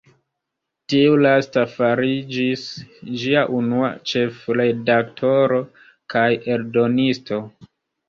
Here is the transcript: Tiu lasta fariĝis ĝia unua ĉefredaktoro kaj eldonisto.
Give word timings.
Tiu 0.93 1.19
lasta 1.25 1.65
fariĝis 1.73 2.65
ĝia 3.25 3.45
unua 3.59 3.93
ĉefredaktoro 4.15 5.63
kaj 6.17 6.29
eldonisto. 6.59 7.45